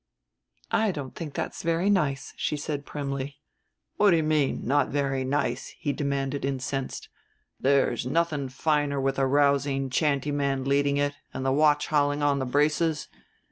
"_"I 0.75 0.91
don't 0.91 1.13
think 1.13 1.35
that's 1.35 1.61
very 1.61 1.87
nice," 1.87 2.33
she 2.35 2.57
said 2.57 2.87
primly. 2.87 3.35
"What 3.97 4.09
do 4.09 4.17
you 4.17 4.23
mean 4.23 4.65
not 4.65 4.89
very 4.89 5.23
nice?" 5.23 5.75
he 5.77 5.93
demanded, 5.93 6.43
incensed. 6.43 7.07
"There's 7.59 8.03
nothing 8.07 8.49
finer 8.49 8.99
with 8.99 9.19
a 9.19 9.27
rousing 9.27 9.91
chanteyman 9.91 10.63
leading 10.65 10.97
it 10.97 11.13
and 11.35 11.45
the 11.45 11.51
watch 11.51 11.89
hauling 11.89 12.23
on 12.23 12.39
the 12.39 12.47
braces. 12.47 13.09